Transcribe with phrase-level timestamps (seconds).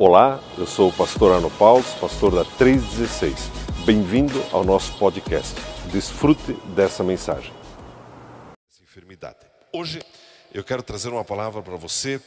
[0.00, 3.34] Olá, eu sou o pastor Arno Paulo, pastor da 316.
[3.84, 5.52] Bem-vindo ao nosso podcast.
[5.90, 7.52] Desfrute dessa mensagem.
[8.80, 9.38] Enfermidade.
[9.72, 10.00] Hoje
[10.54, 12.20] eu quero trazer uma palavra para você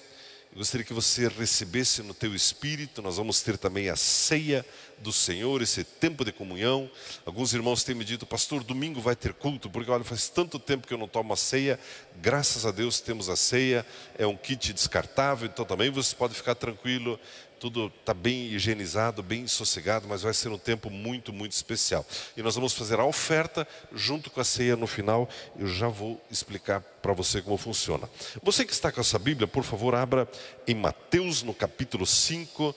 [0.54, 3.02] eu gostaria que você recebesse no teu espírito.
[3.02, 4.66] Nós vamos ter também a ceia
[4.98, 6.92] do Senhor, esse tempo de comunhão.
[7.26, 10.86] Alguns irmãos têm me dito, pastor, domingo vai ter culto, porque olha, faz tanto tempo
[10.86, 11.80] que eu não tomo a ceia.
[12.18, 13.86] Graças a Deus temos a ceia,
[14.18, 17.18] é um kit descartável, então também você pode ficar tranquilo
[17.62, 22.04] tudo está bem higienizado, bem sossegado, mas vai ser um tempo muito, muito especial.
[22.36, 25.30] E nós vamos fazer a oferta junto com a ceia no final.
[25.56, 28.10] Eu já vou explicar para você como funciona.
[28.42, 30.28] Você que está com essa Bíblia, por favor, abra
[30.68, 32.76] em Mateus, no capítulo 5,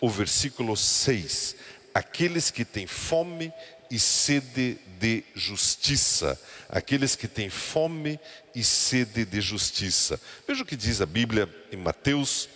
[0.00, 1.54] o versículo 6.
[1.94, 3.52] Aqueles que têm fome
[3.88, 6.36] e sede de justiça.
[6.68, 8.18] Aqueles que têm fome
[8.52, 10.20] e sede de justiça.
[10.44, 12.48] Veja o que diz a Bíblia em Mateus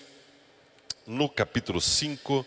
[1.08, 2.44] no capítulo 5,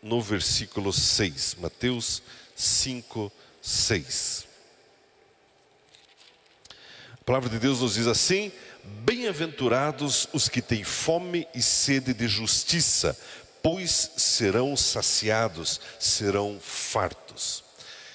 [0.00, 1.56] no versículo 6.
[1.58, 2.22] Mateus
[2.54, 4.46] 5, 6.
[7.20, 8.52] A palavra de Deus nos diz assim:
[8.84, 13.18] Bem-aventurados os que têm fome e sede de justiça,
[13.60, 17.64] pois serão saciados, serão fartos.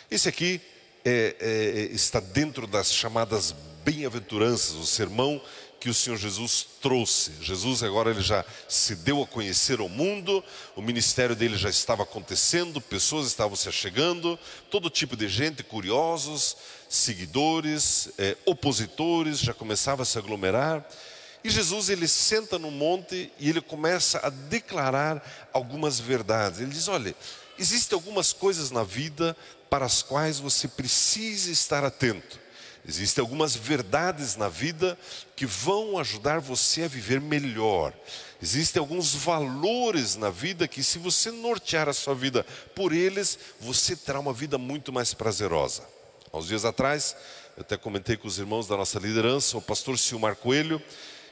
[0.09, 0.61] Esse aqui
[1.03, 5.42] é, é, está dentro das chamadas bem-aventuranças, o sermão
[5.80, 7.31] que o Senhor Jesus trouxe.
[7.42, 10.44] Jesus agora ele já se deu a conhecer ao mundo,
[10.75, 14.38] o ministério dele já estava acontecendo, pessoas estavam se achegando,
[14.72, 16.58] todo tipo de gente, curiosos,
[16.89, 20.88] seguidores, eh, opositores, já começava a se aglomerar.
[21.44, 26.59] E Jesus ele senta no monte e ele começa a declarar algumas verdades.
[26.59, 27.16] Ele diz: olha,
[27.58, 29.38] existem algumas coisas na vida
[29.70, 32.47] para as quais você precisa estar atento.
[32.88, 34.97] Existem algumas verdades na vida
[35.35, 37.93] que vão ajudar você a viver melhor.
[38.41, 43.93] Existem alguns valores na vida que, se você nortear a sua vida por eles, você
[43.93, 45.83] terá uma vida muito mais prazerosa.
[46.31, 47.13] Há uns dias atrás,
[47.58, 50.81] eu até comentei com os irmãos da nossa liderança, o pastor Silmar Coelho,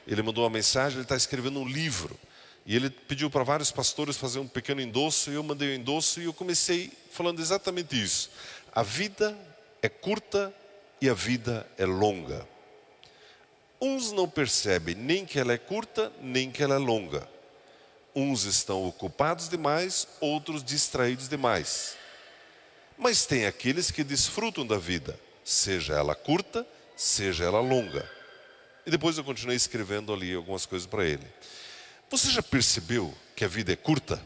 [0.06, 2.18] ele mandou uma mensagem, ele está escrevendo um livro.
[2.66, 6.20] E ele pediu para vários pastores fazer um pequeno endosso, e eu mandei o endosso,
[6.20, 8.30] e eu comecei falando exatamente isso.
[8.72, 9.34] A vida
[9.80, 10.52] é curta
[11.08, 12.46] a vida é longa.
[13.80, 17.28] Uns não percebem nem que ela é curta, nem que ela é longa.
[18.14, 21.96] Uns estão ocupados demais, outros distraídos demais.
[22.96, 26.66] Mas tem aqueles que desfrutam da vida, seja ela curta,
[26.96, 28.10] seja ela longa.
[28.86, 31.26] E depois eu continuei escrevendo ali algumas coisas para ele.
[32.08, 34.24] Você já percebeu que a vida é curta?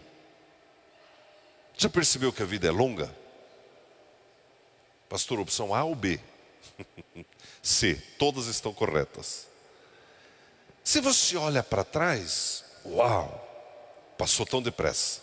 [1.77, 3.13] Já percebeu que a vida é longa?
[5.09, 6.21] Pastor, opção A ou B?
[7.63, 9.47] C, todas estão corretas.
[10.83, 13.47] Se você olha para trás, uau,
[14.17, 15.21] passou tão depressa.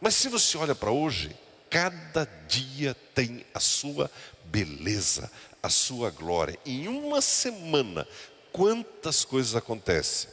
[0.00, 1.34] Mas se você olha para hoje,
[1.70, 4.10] cada dia tem a sua
[4.44, 5.30] beleza,
[5.62, 6.58] a sua glória.
[6.64, 8.06] Em uma semana,
[8.52, 10.30] quantas coisas acontecem?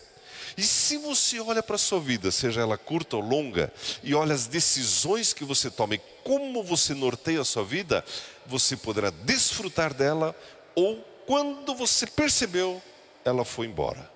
[0.56, 3.74] E se você olha para a sua vida, seja ela curta ou longa,
[4.04, 8.06] e olha as decisões que você toma e como você norteia a sua vida,
[8.46, 10.36] você poderá desfrutar dela
[10.76, 12.82] ou quando você percebeu,
[13.24, 14.12] ela foi embora.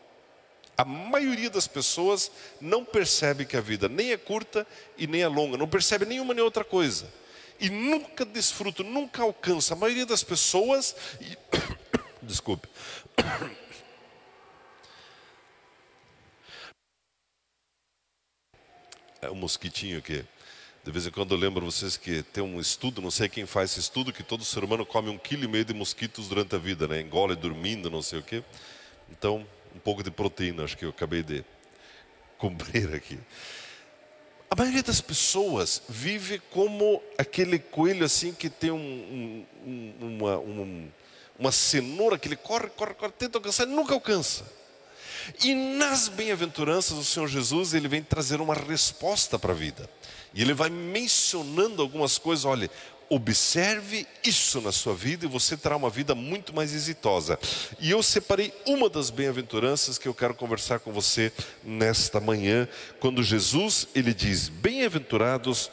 [0.78, 4.68] A maioria das pessoas não percebe que a vida nem é curta
[4.98, 7.12] e nem é longa, não percebe nenhuma nem outra coisa.
[7.60, 9.74] E nunca desfruta, nunca alcança.
[9.74, 10.96] A maioria das pessoas.
[11.20, 11.38] E...
[12.22, 12.68] Desculpe.
[19.20, 20.24] É um mosquitinho aqui.
[20.88, 23.72] De vez em quando eu lembro vocês que tem um estudo, não sei quem faz
[23.72, 26.58] esse estudo, que todo ser humano come um quilo e meio de mosquitos durante a
[26.58, 27.02] vida, né?
[27.02, 28.42] Engole dormindo, não sei o quê.
[29.12, 31.44] Então, um pouco de proteína, acho que eu acabei de
[32.40, 33.20] cobrir aqui.
[34.50, 40.90] A maioria das pessoas vive como aquele coelho assim que tem um, um, uma, um,
[41.38, 44.50] uma cenoura que ele corre, corre, corre, tenta alcançar e nunca alcança.
[45.44, 49.90] E nas bem-aventuranças, o Senhor Jesus ele vem trazer uma resposta para a vida.
[50.34, 52.70] E ele vai mencionando algumas coisas, olha,
[53.10, 57.40] observe isso na sua vida e você terá uma vida muito mais exitosa.
[57.80, 61.32] E eu separei uma das bem-aventuranças que eu quero conversar com você
[61.64, 62.68] nesta manhã,
[63.00, 65.72] quando Jesus ele diz: "Bem-aventurados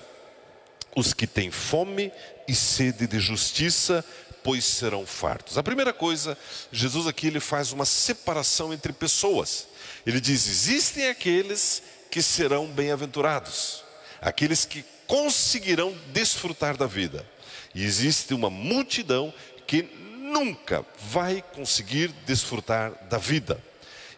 [0.96, 2.12] os que têm fome
[2.46, 4.05] e sede de justiça,
[4.44, 5.58] pois serão fartos".
[5.58, 6.38] A primeira coisa,
[6.70, 9.67] Jesus aqui ele faz uma separação entre pessoas.
[10.06, 13.82] Ele diz: "Existem aqueles que serão bem-aventurados"
[14.25, 17.29] aqueles que conseguirão desfrutar da vida.
[17.75, 19.32] E existe uma multidão
[19.67, 19.82] que
[20.19, 23.62] nunca vai conseguir desfrutar da vida.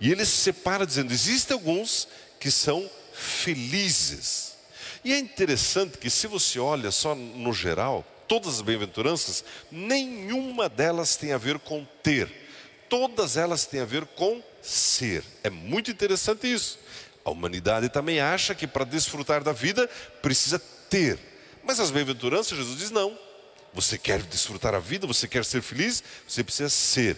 [0.00, 2.06] E ele se separa dizendo: existem alguns
[2.38, 4.55] que são felizes.
[5.05, 11.17] E é interessante que, se você olha só no geral, todas as bem-aventuranças, nenhuma delas
[11.17, 12.31] tem a ver com ter,
[12.88, 15.25] todas elas têm a ver com ser.
[15.43, 16.78] É muito interessante isso.
[17.25, 19.88] A humanidade também acha que para desfrutar da vida
[20.23, 20.58] precisa
[20.88, 21.19] ter,
[21.64, 23.19] mas as bem-aventuranças, Jesus diz: não.
[23.75, 27.14] Você quer desfrutar a vida, você quer ser feliz, você precisa ser.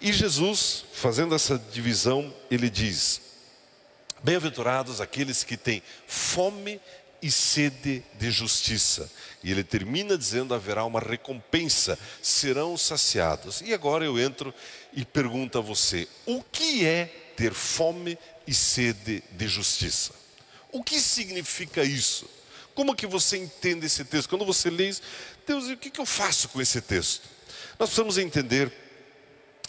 [0.00, 3.20] E Jesus, fazendo essa divisão, ele diz:
[4.22, 6.80] Bem-aventurados aqueles que têm fome
[7.20, 9.10] e sede de justiça.
[9.42, 13.60] E ele termina dizendo: haverá uma recompensa, serão saciados.
[13.60, 14.54] E agora eu entro
[14.92, 17.06] e pergunto a você: o que é
[17.36, 20.12] ter fome e sede de justiça?
[20.72, 22.28] O que significa isso?
[22.74, 24.28] Como que você entende esse texto?
[24.28, 25.02] Quando você lê isso,
[25.46, 27.22] Deus, o que, eu faço com esse texto?
[27.78, 28.72] Nós precisamos entender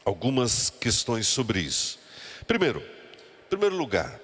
[0.06, 1.98] algumas questões sobre isso.
[2.46, 4.20] Primeiro, em primeiro lugar,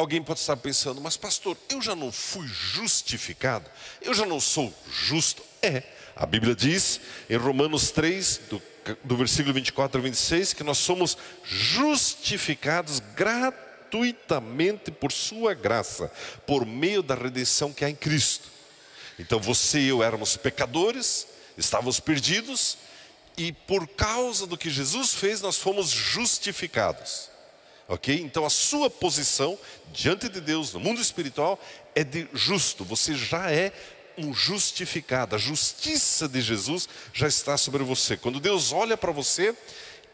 [0.00, 3.70] Alguém pode estar pensando, mas pastor, eu já não fui justificado?
[4.00, 5.42] Eu já não sou justo?
[5.60, 5.82] É.
[6.16, 6.98] A Bíblia diz
[7.28, 8.62] em Romanos 3, do,
[9.04, 16.10] do versículo 24 a 26, que nós somos justificados gratuitamente por Sua graça,
[16.46, 18.48] por meio da redenção que há em Cristo.
[19.18, 21.26] Então você e eu éramos pecadores,
[21.58, 22.78] estávamos perdidos,
[23.36, 27.28] e por causa do que Jesus fez, nós fomos justificados.
[27.90, 28.20] Ok?
[28.22, 29.58] Então a sua posição
[29.92, 31.60] diante de Deus no mundo espiritual
[31.92, 32.84] é de justo.
[32.84, 33.72] Você já é
[34.16, 35.34] um justificado.
[35.34, 38.16] A justiça de Jesus já está sobre você.
[38.16, 39.56] Quando Deus olha para você,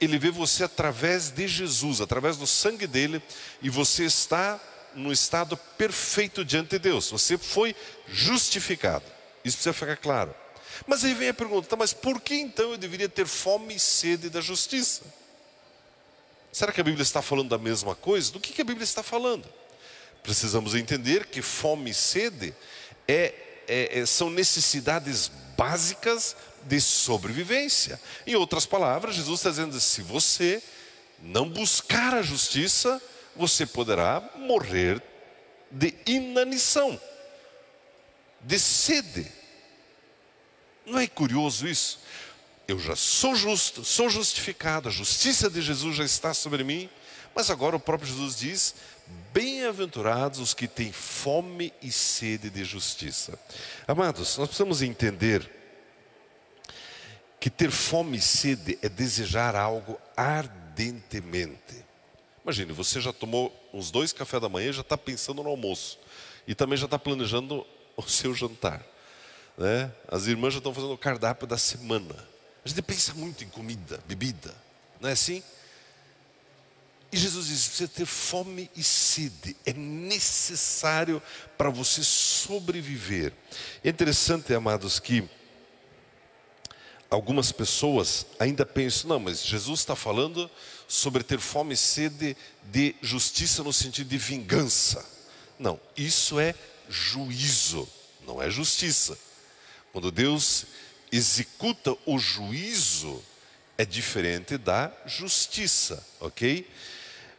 [0.01, 3.23] Ele vê você através de Jesus, através do sangue dele,
[3.61, 4.59] e você está
[4.95, 7.11] no estado perfeito diante de Deus.
[7.11, 7.77] Você foi
[8.09, 9.05] justificado.
[9.45, 10.35] Isso precisa ficar claro.
[10.87, 13.79] Mas aí vem a pergunta: tá, mas por que então eu deveria ter fome e
[13.79, 15.03] sede da justiça?
[16.57, 18.33] Será que a Bíblia está falando da mesma coisa?
[18.33, 19.47] Do que, que a Bíblia está falando?
[20.23, 22.55] Precisamos entender que fome e sede
[23.07, 23.35] é,
[23.69, 28.01] é, é, são necessidades básicas de sobrevivência.
[28.27, 30.63] Em outras palavras, Jesus está dizendo: se você
[31.23, 33.03] não buscar a justiça,
[33.37, 35.03] você poderá morrer
[35.71, 36.99] de inanição,
[38.41, 39.31] de sede.
[40.87, 42.01] Não é curioso isso?
[42.69, 46.89] Eu já sou justo, sou justificado, a justiça de Jesus já está sobre mim,
[47.35, 48.75] mas agora o próprio Jesus diz:
[49.33, 53.39] bem-aventurados os que têm fome e sede de justiça.
[53.87, 55.49] Amados, nós precisamos entender
[57.39, 61.85] que ter fome e sede é desejar algo ardentemente.
[62.43, 65.99] Imagine, você já tomou uns dois cafés da manhã, já está pensando no almoço
[66.47, 67.67] e também já está planejando
[67.97, 68.85] o seu jantar.
[69.59, 69.93] Né?
[70.09, 72.15] As irmãs já estão fazendo o cardápio da semana.
[72.67, 74.53] A gente pensa muito em comida, bebida,
[75.01, 75.41] não é assim?
[77.13, 81.23] E Jesus diz: você ter fome e sede é necessário
[81.57, 83.33] para você sobreviver.
[83.85, 85.23] É interessante, amados, que
[87.09, 90.51] algumas pessoas ainda pensam: não, mas Jesus está falando
[90.89, 95.09] sobre ter fome e sede de justiça no sentido de vingança.
[95.57, 96.53] Não, isso é
[96.89, 97.89] juízo,
[98.27, 99.17] não é justiça.
[99.93, 100.67] Quando Deus
[101.13, 103.23] executa o juízo
[103.79, 106.69] é diferente da justiça, ok?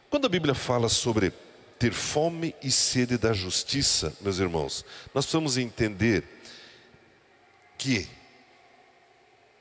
[0.08, 1.32] Quando a Bíblia fala sobre
[1.78, 4.84] ter fome e sede da justiça, meus irmãos,
[5.14, 6.24] nós precisamos entender
[7.76, 8.08] que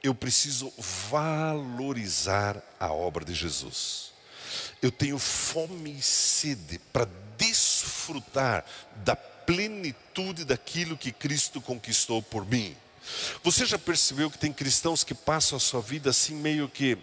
[0.01, 0.71] eu preciso
[1.09, 4.13] valorizar a obra de Jesus.
[4.81, 8.65] Eu tenho fome e sede para desfrutar
[8.97, 12.75] da plenitude daquilo que Cristo conquistou por mim.
[13.43, 16.97] Você já percebeu que tem cristãos que passam a sua vida assim meio que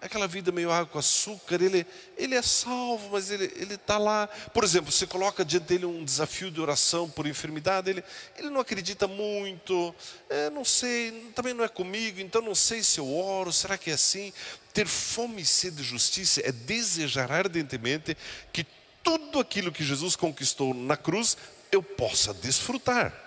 [0.00, 4.28] aquela vida meio água com açúcar, ele, ele é salvo, mas ele está lá.
[4.52, 8.04] Por exemplo, você coloca diante dele um desafio de oração por enfermidade, ele,
[8.36, 9.94] ele não acredita muito,
[10.28, 13.90] é, não sei, também não é comigo, então não sei se eu oro, será que
[13.90, 14.32] é assim?
[14.72, 18.16] Ter fome e sede de justiça é desejar ardentemente
[18.52, 18.66] que
[19.02, 21.36] tudo aquilo que Jesus conquistou na cruz
[21.70, 23.25] eu possa desfrutar.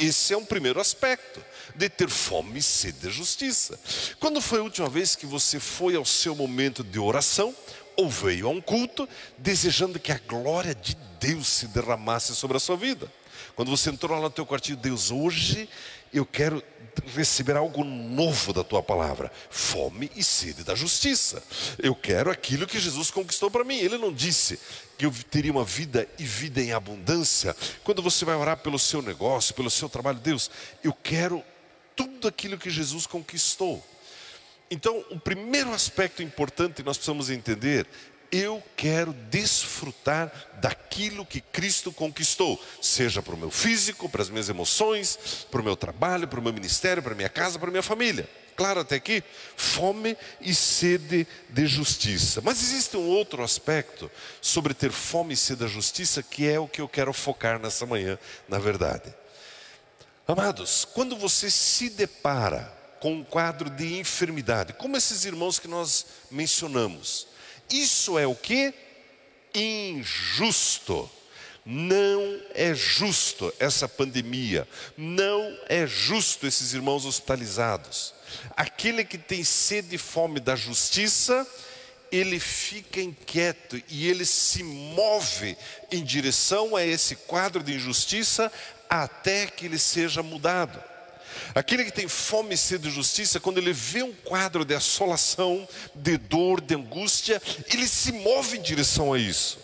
[0.00, 3.78] Esse é um primeiro aspecto de ter fome e sede de justiça.
[4.18, 7.54] Quando foi a última vez que você foi ao seu momento de oração
[7.94, 12.60] ou veio a um culto desejando que a glória de Deus se derramasse sobre a
[12.60, 13.12] sua vida?
[13.54, 15.68] Quando você entrou lá no teu quartinho, Deus, hoje
[16.12, 16.62] eu quero
[17.14, 21.42] receber algo novo da tua palavra, fome e sede da justiça.
[21.78, 23.76] Eu quero aquilo que Jesus conquistou para mim.
[23.76, 24.58] Ele não disse
[24.98, 27.56] que eu teria uma vida e vida em abundância.
[27.84, 30.50] Quando você vai orar pelo seu negócio, pelo seu trabalho, Deus,
[30.82, 31.42] eu quero
[31.94, 33.84] tudo aquilo que Jesus conquistou.
[34.70, 37.86] Então, o primeiro aspecto importante que nós precisamos entender
[38.32, 44.48] Eu quero desfrutar daquilo que Cristo conquistou, seja para o meu físico, para as minhas
[44.48, 47.70] emoções, para o meu trabalho, para o meu ministério, para a minha casa, para a
[47.70, 48.28] minha família.
[48.56, 49.24] Claro até aqui,
[49.56, 52.40] fome e sede de justiça.
[52.42, 54.10] Mas existe um outro aspecto
[54.40, 57.86] sobre ter fome e sede da justiça que é o que eu quero focar nessa
[57.86, 58.18] manhã,
[58.48, 59.14] na verdade.
[60.28, 66.04] Amados, quando você se depara com um quadro de enfermidade, como esses irmãos que nós
[66.30, 67.26] mencionamos,
[67.70, 68.72] isso é o que?
[69.54, 71.10] Injusto.
[71.64, 78.14] Não é justo essa pandemia, não é justo esses irmãos hospitalizados.
[78.56, 81.46] Aquele que tem sede e fome da justiça,
[82.10, 85.56] ele fica inquieto e ele se move
[85.92, 88.50] em direção a esse quadro de injustiça
[88.88, 90.82] até que ele seja mudado.
[91.54, 95.68] Aquele que tem fome e sede de justiça, quando ele vê um quadro de assolação,
[95.94, 97.40] de dor, de angústia,
[97.72, 99.58] ele se move em direção a isso.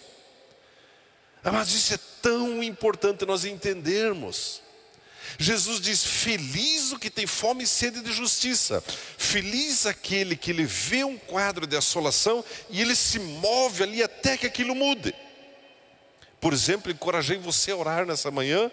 [1.43, 4.61] Mas isso é tão importante nós entendermos.
[5.39, 8.83] Jesus diz: Feliz o que tem fome e sede de justiça.
[9.17, 14.37] Feliz aquele que ele vê um quadro de assolação e ele se move ali até
[14.37, 15.15] que aquilo mude.
[16.41, 18.71] Por exemplo, encorajei você a orar nessa manhã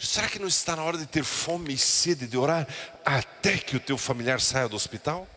[0.00, 2.66] Será que não está na hora de ter fome e sede de orar
[3.04, 5.28] até que o teu familiar saia do hospital?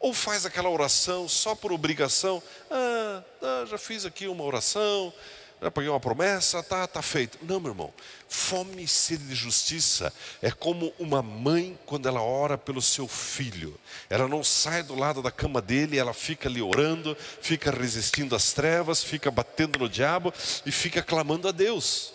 [0.00, 2.42] Ou faz aquela oração só por obrigação?
[2.70, 5.12] Ah, ah já fiz aqui uma oração,
[5.60, 7.38] já paguei uma promessa, tá, tá feito.
[7.42, 7.92] Não, meu irmão.
[8.26, 10.10] Fome e sede de justiça
[10.40, 13.78] é como uma mãe quando ela ora pelo seu filho.
[14.08, 18.54] Ela não sai do lado da cama dele, ela fica ali orando, fica resistindo às
[18.54, 20.32] trevas, fica batendo no diabo
[20.64, 22.13] e fica clamando a Deus.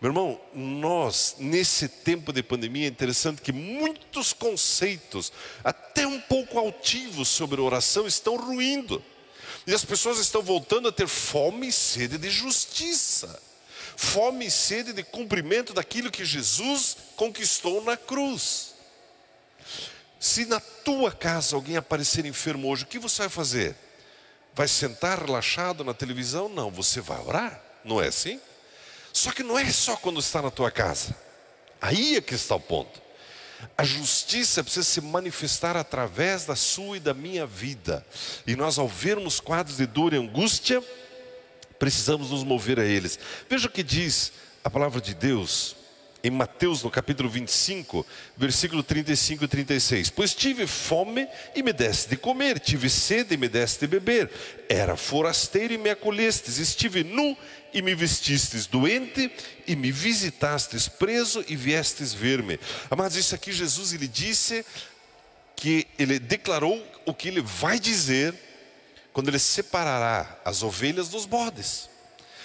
[0.00, 5.32] Meu irmão, nós, nesse tempo de pandemia, é interessante que muitos conceitos,
[5.64, 9.02] até um pouco altivos sobre oração, estão ruindo.
[9.66, 13.42] E as pessoas estão voltando a ter fome e sede de justiça,
[13.96, 18.74] fome e sede de cumprimento daquilo que Jesus conquistou na cruz.
[20.20, 23.76] Se na tua casa alguém aparecer enfermo hoje, o que você vai fazer?
[24.54, 26.48] Vai sentar relaxado na televisão?
[26.48, 28.40] Não, você vai orar, não é assim?
[29.18, 31.12] Só que não é só quando está na tua casa.
[31.80, 33.02] Aí é que está o ponto.
[33.76, 38.06] A justiça precisa se manifestar através da sua e da minha vida.
[38.46, 40.80] E nós, ao vermos quadros de dor e angústia,
[41.80, 43.18] precisamos nos mover a eles.
[43.50, 44.30] Veja o que diz
[44.62, 45.74] a palavra de Deus
[46.22, 48.04] em Mateus, no capítulo 25,
[48.36, 50.10] versículo 35 e 36.
[50.10, 54.30] Pois tive fome e me deste de comer, tive sede e me deste de beber,
[54.68, 57.36] era forasteiro e me acolhestes, estive nu
[57.72, 59.30] e me vestistes, doente
[59.66, 62.58] e me visitastes, preso e viestes ver-me.
[62.90, 64.64] Amados, isso aqui Jesus ele disse
[65.54, 68.34] que ele declarou o que ele vai dizer
[69.12, 71.88] quando ele separará as ovelhas dos bodes.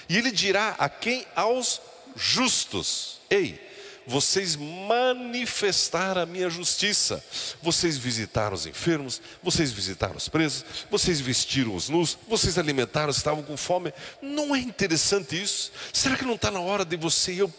[0.10, 1.25] E ele dirá a quem?
[1.36, 1.82] Aos
[2.15, 3.20] justos.
[3.29, 3.60] Ei,
[4.05, 7.24] vocês manifestaram a minha justiça.
[7.62, 13.17] Vocês visitaram os enfermos, vocês visitaram os presos, vocês vestiram os nus, vocês alimentaram os
[13.17, 13.93] que estavam com fome.
[14.22, 15.72] Não é interessante isso?
[15.91, 17.53] Será que não está na hora de você e eu?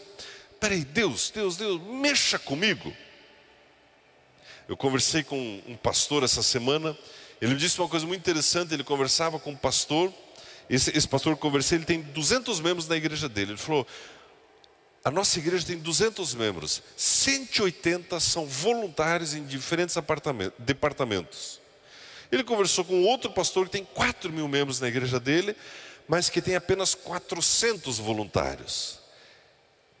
[0.59, 2.93] Peraí, Deus, Deus, Deus, mexa comigo.
[4.67, 6.97] Eu conversei com um pastor essa semana.
[7.39, 8.73] Ele me disse uma coisa muito interessante.
[8.73, 10.11] Ele conversava com um pastor.
[10.67, 13.51] Esse, esse pastor que eu conversei, ele tem 200 membros na igreja dele.
[13.51, 13.85] Ele falou:
[15.05, 19.95] a nossa igreja tem 200 membros, 180 são voluntários em diferentes
[20.57, 21.61] departamentos.
[22.31, 25.55] Ele conversou com outro pastor que tem 4 mil membros na igreja dele,
[26.07, 28.99] mas que tem apenas 400 voluntários.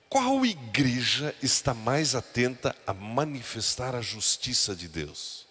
[0.09, 5.45] Qual igreja está mais atenta a manifestar a justiça de Deus?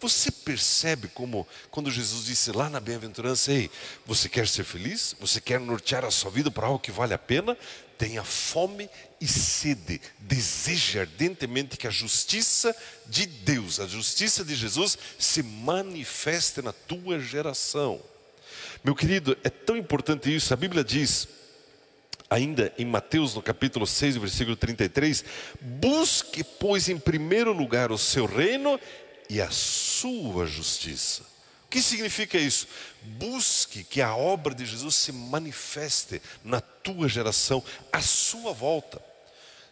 [0.00, 3.70] Você percebe como, quando Jesus disse lá na bem-aventurança: Ei,
[4.04, 5.14] você quer ser feliz?
[5.20, 7.56] Você quer nortear a sua vida para algo que vale a pena?
[8.02, 8.90] Tenha fome
[9.20, 12.74] e sede, deseje ardentemente que a justiça
[13.06, 18.02] de Deus, a justiça de Jesus, se manifeste na tua geração.
[18.82, 21.28] Meu querido, é tão importante isso, a Bíblia diz,
[22.28, 25.24] ainda em Mateus, no capítulo 6, versículo 33,
[25.60, 28.80] busque, pois, em primeiro lugar o seu reino
[29.30, 31.31] e a sua justiça.
[31.72, 32.68] Que significa isso?
[33.00, 39.02] Busque que a obra de Jesus se manifeste na tua geração, à sua volta.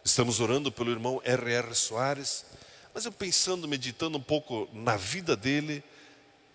[0.03, 1.75] Estamos orando pelo irmão R.R.
[1.75, 2.43] Soares,
[2.91, 5.83] mas eu pensando, meditando um pouco na vida dele,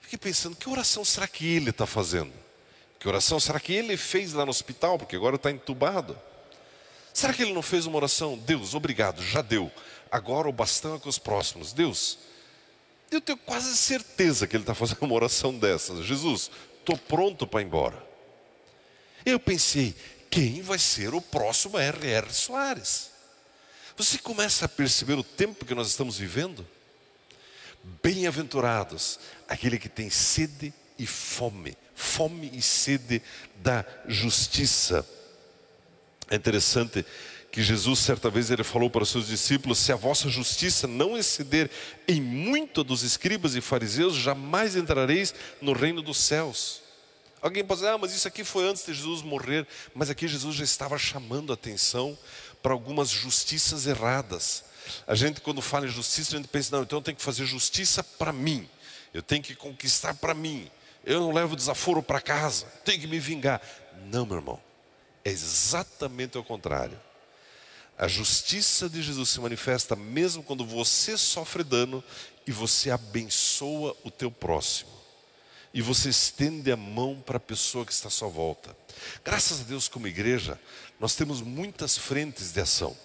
[0.00, 2.32] fiquei pensando: que oração será que ele está fazendo?
[2.98, 4.98] Que oração será que ele fez lá no hospital?
[4.98, 6.18] Porque agora está entubado.
[7.14, 8.36] Será que ele não fez uma oração?
[8.36, 9.70] Deus, obrigado, já deu.
[10.10, 11.72] Agora o bastão é com os próximos.
[11.72, 12.18] Deus,
[13.10, 16.04] Eu tenho quase certeza que ele está fazendo uma oração dessas.
[16.04, 18.04] Jesus, estou pronto para ir embora.
[19.24, 19.94] Eu pensei,
[20.30, 22.32] quem vai ser o próximo R.R.
[22.32, 23.10] Soares?
[23.96, 26.66] Você começa a perceber o tempo que nós estamos vivendo?
[28.02, 33.22] Bem-aventurados aquele que tem sede e fome, fome e sede
[33.56, 35.06] da justiça.
[36.28, 37.06] É interessante
[37.50, 41.16] que Jesus certa vez ele falou para os seus discípulos: se a vossa justiça não
[41.16, 41.70] exceder
[42.06, 46.82] em muito dos escribas e fariseus, jamais entrareis no reino dos céus.
[47.40, 50.56] Alguém pode dizer, ah, mas isso aqui foi antes de Jesus morrer, mas aqui Jesus
[50.56, 52.18] já estava chamando a atenção
[52.62, 54.64] para algumas justiças erradas.
[55.06, 57.44] A gente, quando fala em justiça, a gente pensa, não, então eu tenho que fazer
[57.44, 58.68] justiça para mim,
[59.14, 60.70] eu tenho que conquistar para mim,
[61.04, 63.60] eu não levo desaforo para casa, tenho que me vingar.
[64.06, 64.60] Não, meu irmão,
[65.24, 66.98] é exatamente o contrário.
[67.98, 72.04] A justiça de Jesus se manifesta mesmo quando você sofre dano
[72.46, 74.90] e você abençoa o teu próximo.
[75.72, 78.76] E você estende a mão para a pessoa que está à sua volta.
[79.24, 80.58] Graças a Deus, como igreja,
[80.98, 82.96] nós temos muitas frentes de ação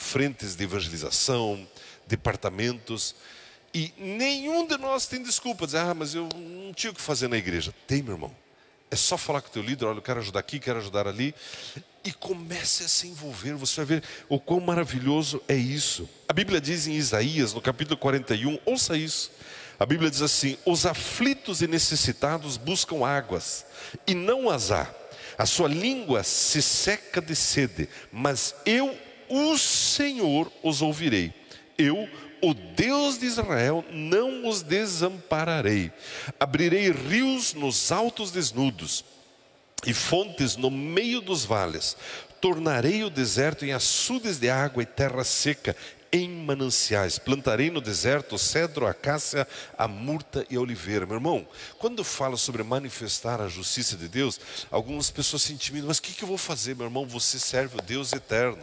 [0.00, 1.68] frentes de evangelização,
[2.06, 3.14] departamentos,
[3.72, 7.28] e nenhum de nós tem desculpa, dizer, ah, mas eu não tinha o que fazer
[7.28, 7.72] na igreja.
[7.86, 8.34] Tem, meu irmão.
[8.90, 11.34] É só falar com o teu líder, olha, eu quero ajudar aqui, quero ajudar ali
[12.04, 13.54] e comece a se envolver.
[13.54, 16.08] Você vai ver o quão maravilhoso é isso.
[16.28, 19.30] A Bíblia diz em Isaías, no capítulo 41, ouça isso.
[19.78, 23.64] A Bíblia diz assim: Os aflitos e necessitados buscam águas,
[24.06, 24.92] e não as há.
[25.38, 28.94] A sua língua se seca de sede, mas eu,
[29.28, 31.32] o Senhor, os ouvirei.
[31.78, 32.06] Eu,
[32.42, 35.92] o Deus de Israel, não os desampararei.
[36.38, 39.04] Abrirei rios nos altos desnudos
[39.86, 41.96] e fontes no meio dos vales.
[42.40, 45.76] Tornarei o deserto em açudes de água e terra seca
[46.12, 47.18] em mananciais.
[47.18, 51.06] Plantarei no deserto o cedro, a cássia, a murta e a oliveira.
[51.06, 51.46] Meu irmão,
[51.78, 54.40] quando eu falo sobre manifestar a justiça de Deus,
[54.70, 55.88] algumas pessoas se intimidam.
[55.88, 57.06] Mas o que, que eu vou fazer, meu irmão?
[57.06, 58.62] Você serve o Deus eterno.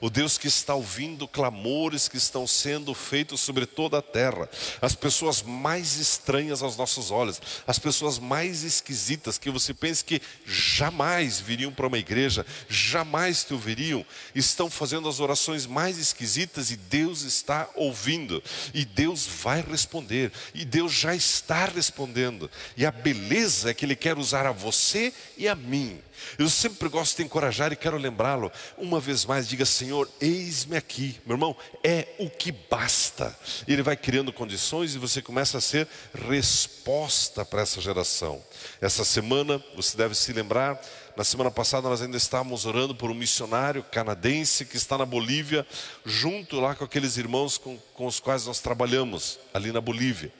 [0.00, 4.48] O Deus que está ouvindo clamores que estão sendo feitos sobre toda a terra.
[4.80, 7.40] As pessoas mais estranhas aos nossos olhos.
[7.66, 13.52] As pessoas mais esquisitas que você pensa que jamais viriam para uma igreja, jamais te
[13.52, 20.32] ouviriam, estão fazendo as orações mais esquisitas e Deus está ouvindo, e Deus vai responder,
[20.54, 25.12] e Deus já está respondendo, e a beleza é que Ele quer usar a você
[25.36, 26.00] e a mim.
[26.38, 31.20] Eu sempre gosto de encorajar e quero lembrá-lo, uma vez mais, diga: Senhor, eis-me aqui,
[31.24, 33.36] meu irmão, é o que basta.
[33.66, 35.88] Ele vai criando condições e você começa a ser
[36.28, 38.42] resposta para essa geração.
[38.80, 40.80] Essa semana, você deve se lembrar,
[41.16, 45.66] na semana passada nós ainda estávamos orando por um missionário canadense que está na Bolívia,
[46.04, 50.30] junto lá com aqueles irmãos com, com os quais nós trabalhamos, ali na Bolívia.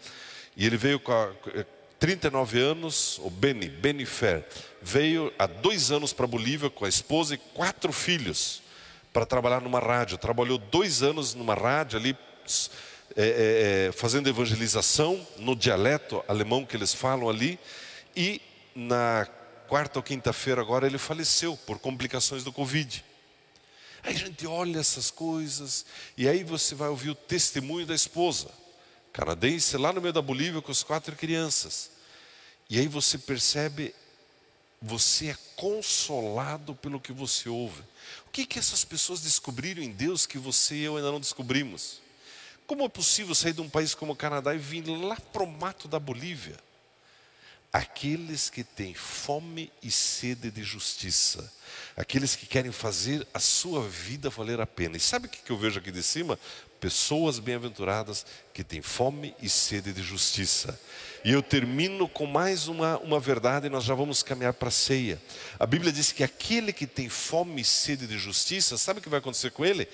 [0.55, 1.31] E ele veio com a,
[1.99, 4.45] 39 anos, o Beni, Benifer,
[4.83, 8.63] veio há dois anos para a Bolívia com a esposa e quatro filhos
[9.13, 10.19] para trabalhar numa rádio.
[10.19, 12.17] Trabalhou dois anos numa rádio ali,
[13.17, 17.59] é, é, fazendo evangelização no dialeto alemão que eles falam ali.
[18.15, 18.43] E
[18.75, 19.27] na
[19.67, 23.03] quarta ou quinta-feira agora ele faleceu por complicações do Covid.
[24.03, 25.85] Aí a gente olha essas coisas
[26.17, 28.49] e aí você vai ouvir o testemunho da esposa,
[29.17, 31.91] canadense, lá no meio da Bolívia com as quatro crianças.
[32.69, 33.95] E aí você percebe,
[34.81, 37.81] você é consolado pelo que você ouve.
[38.27, 42.03] O que, que essas pessoas descobriram em Deus que você e eu ainda não descobrimos?
[42.67, 45.47] Como é possível sair de um país como o Canadá e vir lá para o
[45.47, 46.57] mato da Bolívia?
[47.77, 51.53] aqueles que têm fome e sede de justiça,
[51.95, 54.97] aqueles que querem fazer a sua vida valer a pena.
[54.97, 56.39] E sabe o que eu vejo aqui de cima?
[56.87, 60.79] Pessoas bem-aventuradas que têm fome e sede de justiça.
[61.25, 64.71] E eu termino com mais uma, uma verdade e nós já vamos caminhar para a
[64.71, 65.21] ceia.
[65.59, 69.09] A Bíblia diz que aquele que tem fome e sede de justiça, sabe o que
[69.09, 69.89] vai acontecer com ele?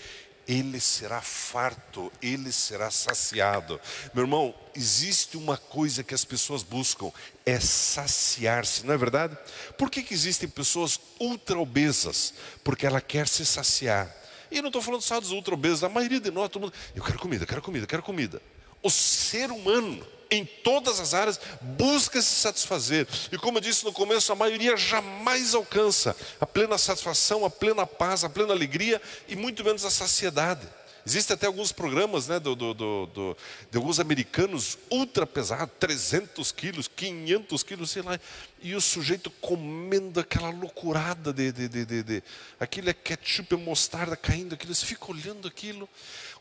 [0.47, 3.81] ele será farto, ele será saciado.
[4.13, 7.11] Meu irmão, existe uma coisa que as pessoas buscam,
[7.47, 9.39] é saciar-se, não é verdade?
[9.79, 12.35] Por que, que existem pessoas ultra obesas?
[12.63, 14.22] Porque ela quer se saciar.
[14.53, 17.03] E não estou falando só dos ultra obesos, a maioria de nós, todo mundo, eu
[17.03, 18.41] quero comida, quero comida, quero comida.
[18.83, 23.09] O ser humano, em todas as áreas, busca se satisfazer.
[23.33, 27.87] E como eu disse no começo, a maioria jamais alcança a plena satisfação, a plena
[27.87, 30.67] paz, a plena alegria e muito menos a saciedade.
[31.05, 33.37] Existem até alguns programas né, do, do, do, do,
[33.71, 38.19] de alguns americanos ultra pesados, 300 quilos, 500 quilos, sei lá.
[38.63, 42.23] E o sujeito comendo aquela loucurada de, de, de, de, de
[42.61, 45.89] aquilo é ketchup, é mostarda caindo, aquilo, você fica olhando aquilo.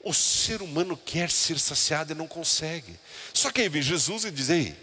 [0.04, 3.00] O ser humano quer ser saciado e não consegue.
[3.34, 4.76] Só que aí vem Jesus e diz: Ei,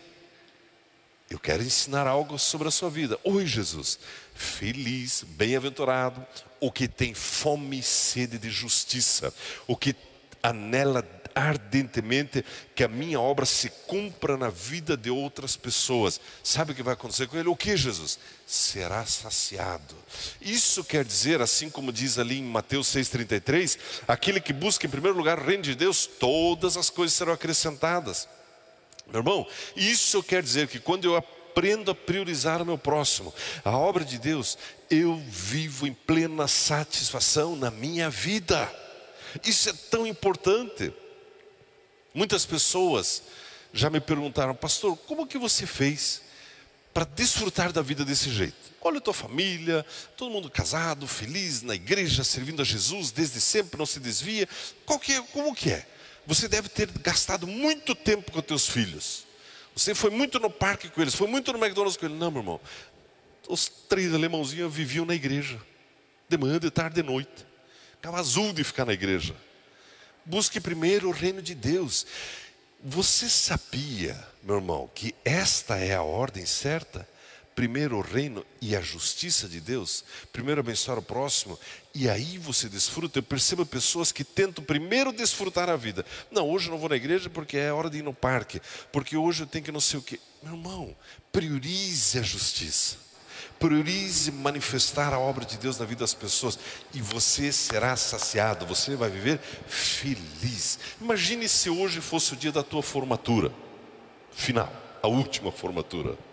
[1.30, 3.18] eu quero ensinar algo sobre a sua vida.
[3.22, 3.98] Oi, Jesus.
[4.38, 6.24] Feliz, bem-aventurado,
[6.60, 9.34] o que tem fome e sede de justiça,
[9.66, 9.96] o que
[10.40, 16.20] anela ardentemente que a minha obra se cumpra na vida de outras pessoas.
[16.44, 17.48] Sabe o que vai acontecer com ele?
[17.48, 18.16] O que, Jesus?
[18.46, 19.96] Será saciado.
[20.40, 25.18] Isso quer dizer, assim como diz ali em Mateus 6,33, aquele que busca em primeiro
[25.18, 28.28] lugar o reino de Deus, todas as coisas serão acrescentadas.
[29.08, 31.16] Meu irmão, isso quer dizer que quando eu
[31.58, 34.56] aprendo a priorizar o meu próximo, a obra de Deus,
[34.88, 38.72] eu vivo em plena satisfação na minha vida.
[39.44, 40.92] Isso é tão importante.
[42.14, 43.24] Muitas pessoas
[43.72, 46.22] já me perguntaram, pastor, como que você fez
[46.94, 48.56] para desfrutar da vida desse jeito?
[48.80, 49.84] Olha a tua família,
[50.16, 54.48] todo mundo casado, feliz, na igreja, servindo a Jesus desde sempre, não se desvia.
[55.02, 55.84] Que é, como que é?
[56.24, 59.27] Você deve ter gastado muito tempo com teus filhos.
[59.78, 62.18] Você foi muito no parque com eles, foi muito no McDonald's com eles.
[62.18, 62.60] Não, meu irmão.
[63.48, 65.60] Os três alemãozinhos viviam na igreja.
[66.28, 67.46] De manhã, de tarde, de noite.
[67.92, 69.36] Ficava azul de ficar na igreja.
[70.24, 72.06] Busque primeiro o reino de Deus.
[72.82, 77.08] Você sabia, meu irmão, que esta é a ordem certa?
[77.58, 81.58] Primeiro o reino e a justiça de Deus, primeiro abençoar o próximo,
[81.92, 83.18] e aí você desfruta.
[83.18, 86.06] Eu percebo pessoas que tentam primeiro desfrutar a vida.
[86.30, 88.60] Não, hoje eu não vou na igreja porque é hora de ir no parque,
[88.92, 90.20] porque hoje eu tenho que não sei o que.
[90.40, 90.96] Meu irmão,
[91.32, 92.96] priorize a justiça.
[93.58, 96.56] Priorize manifestar a obra de Deus na vida das pessoas
[96.94, 100.78] e você será saciado, você vai viver feliz.
[101.00, 103.52] Imagine se hoje fosse o dia da tua formatura,
[104.30, 106.27] final, a última formatura.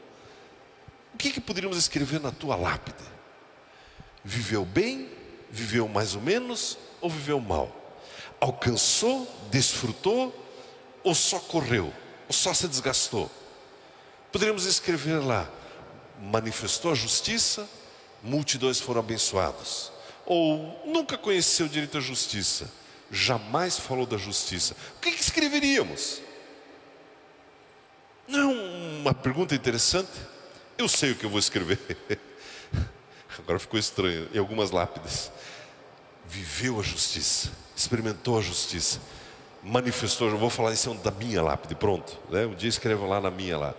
[1.15, 3.01] O que, que poderíamos escrever na tua lápide?
[4.21, 5.09] Viveu bem,
[5.49, 7.73] viveu mais ou menos ou viveu mal?
[8.37, 10.35] Alcançou, desfrutou
[11.05, 11.93] ou só correu?
[12.27, 13.31] Ou só se desgastou?
[14.29, 15.49] Poderíamos escrever lá:
[16.19, 17.65] manifestou a justiça,
[18.21, 19.93] multidões foram abençoados.
[20.25, 22.69] Ou nunca conheceu direito à justiça,
[23.09, 24.75] jamais falou da justiça.
[24.97, 26.21] O que, que escreveríamos?
[28.27, 28.53] Não é
[28.99, 30.34] uma pergunta interessante?
[30.77, 31.79] Eu sei o que eu vou escrever.
[33.39, 34.27] Agora ficou estranho.
[34.33, 35.31] Em algumas lápides.
[36.27, 38.99] Viveu a justiça, experimentou a justiça,
[39.63, 40.27] manifestou.
[40.27, 42.17] Eu vou falar isso é da minha lápide, pronto.
[42.29, 42.45] Né?
[42.45, 43.75] Um dia escrevo lá na minha lá.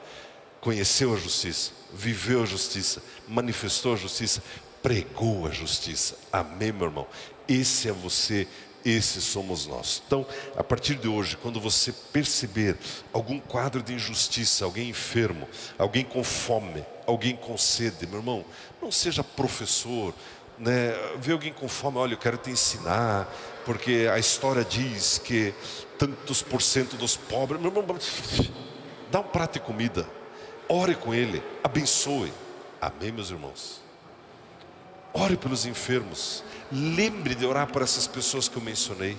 [0.60, 4.42] Conheceu a justiça, viveu a justiça, manifestou a justiça,
[4.82, 6.16] pregou a justiça.
[6.32, 7.06] Amém, meu irmão?
[7.48, 8.46] Esse é você
[8.90, 10.02] esses somos nós.
[10.06, 12.76] Então, a partir de hoje, quando você perceber
[13.12, 18.44] algum quadro de injustiça, alguém enfermo, alguém com fome, alguém com sede, meu irmão,
[18.80, 20.14] não seja professor,
[20.58, 20.94] né?
[21.18, 23.28] Vê alguém com fome, olha, eu quero te ensinar,
[23.64, 25.52] porque a história diz que
[25.98, 27.98] tantos por cento dos pobres, meu irmão,
[29.10, 30.08] dá um prato de comida,
[30.68, 32.32] ore com ele, abençoe.
[32.80, 33.80] Amém, meus irmãos.
[35.12, 36.44] Ore pelos enfermos.
[36.70, 39.16] Lembre de orar por essas pessoas que eu mencionei.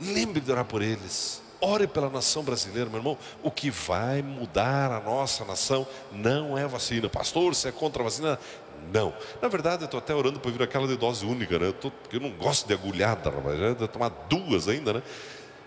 [0.00, 1.42] Lembre de orar por eles.
[1.60, 3.18] Ore pela nação brasileira, meu irmão.
[3.42, 7.08] O que vai mudar a nossa nação não é vacina.
[7.08, 8.38] Pastor, você é contra a vacina?
[8.90, 9.12] Não.
[9.42, 11.66] Na verdade, eu estou até orando para vir aquela de dose única, né?
[11.66, 13.60] Eu, tô, eu não gosto de agulhada, rapaz.
[13.60, 15.02] Eu tomar duas ainda, né?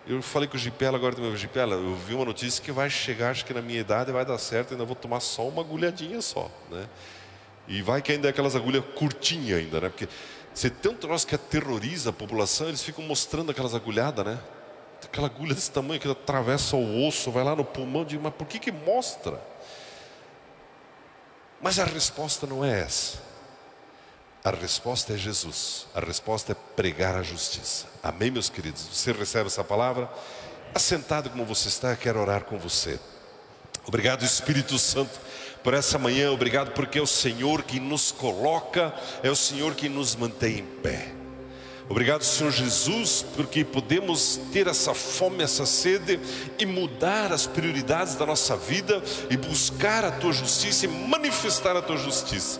[0.05, 3.29] Eu falei com o Gipela agora, meu Gipela, eu vi uma notícia que vai chegar,
[3.29, 6.51] acho que na minha idade vai dar certo, ainda vou tomar só uma agulhadinha só,
[6.69, 6.89] né?
[7.67, 9.89] E vai que ainda é aquelas agulhas curtinhas ainda, né?
[9.89, 10.07] Porque
[10.53, 14.39] você tem um troço que aterroriza a população, eles ficam mostrando aquelas agulhadas, né?
[15.03, 18.47] Aquela agulha desse tamanho que atravessa o osso, vai lá no pulmão, digo, mas por
[18.47, 19.41] que que mostra?
[21.61, 23.17] Mas a resposta não é essa.
[24.43, 25.87] A resposta é Jesus.
[25.95, 27.85] A resposta é pregar a justiça.
[28.03, 28.81] Amém, meus queridos?
[28.91, 30.11] Você recebe essa palavra?
[30.75, 32.99] Assentado como você está, quero orar com você.
[33.85, 35.19] Obrigado, Espírito Santo
[35.63, 39.87] por essa manhã, obrigado porque é o Senhor que nos coloca, é o Senhor que
[39.87, 41.13] nos mantém em pé.
[41.89, 46.19] Obrigado, Senhor Jesus, porque podemos ter essa fome, essa sede
[46.57, 51.81] e mudar as prioridades da nossa vida e buscar a tua justiça e manifestar a
[51.81, 52.59] tua justiça.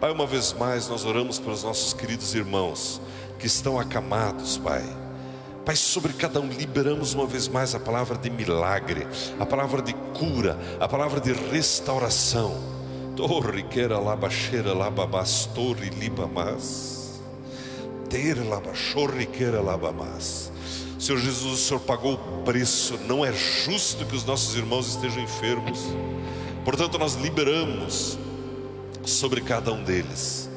[0.00, 3.00] Pai, uma vez mais nós oramos pelos nossos queridos irmãos
[3.38, 5.05] que estão acamados, Pai
[5.66, 9.04] Pai, sobre cada um liberamos uma vez mais a palavra de milagre,
[9.36, 12.54] a palavra de cura, a palavra de restauração.
[13.16, 17.20] Torre, queira lá, baixeira lá, babas, torre, libamas.
[21.00, 25.20] Senhor Jesus, o Senhor pagou o preço, não é justo que os nossos irmãos estejam
[25.20, 25.80] enfermos.
[26.64, 28.16] Portanto, nós liberamos
[29.04, 30.48] sobre cada um deles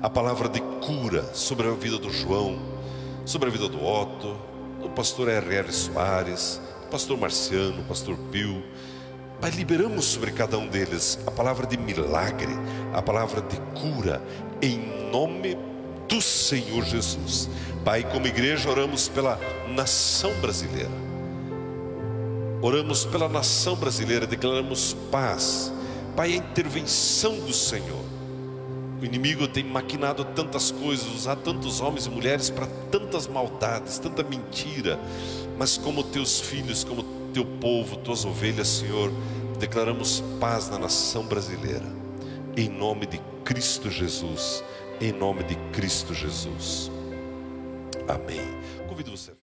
[0.00, 2.60] a palavra de cura sobre a vida do João,
[3.24, 4.51] sobre a vida do Otto,
[4.82, 5.72] do pastor R.R.
[5.72, 8.62] Soares, do pastor Marciano, do pastor Pio.
[9.40, 12.52] Pai, liberamos sobre cada um deles a palavra de milagre,
[12.92, 14.22] a palavra de cura,
[14.60, 15.56] em nome
[16.08, 17.48] do Senhor Jesus.
[17.84, 20.90] Pai, como igreja, oramos pela nação brasileira.
[22.60, 25.72] Oramos pela nação brasileira, declaramos paz.
[26.14, 28.01] Pai, a intervenção do Senhor.
[29.02, 34.22] O inimigo tem maquinado tantas coisas, usado tantos homens e mulheres para tantas maldades, tanta
[34.22, 34.96] mentira.
[35.58, 37.02] Mas como teus filhos, como
[37.34, 39.12] teu povo, tuas ovelhas, Senhor,
[39.58, 41.84] declaramos paz na nação brasileira.
[42.56, 44.62] Em nome de Cristo Jesus.
[45.00, 46.88] Em nome de Cristo Jesus.
[48.06, 48.40] Amém.
[48.88, 49.30] Convido você.